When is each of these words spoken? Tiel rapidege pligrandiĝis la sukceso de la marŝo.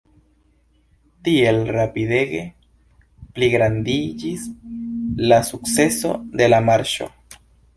Tiel 1.27 1.59
rapidege 1.75 2.39
pligrandiĝis 3.35 4.49
la 5.33 5.41
sukceso 5.51 6.19
de 6.41 6.53
la 6.55 6.65
marŝo. 6.73 7.11